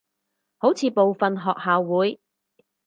[0.57, 2.19] 好似部份學校會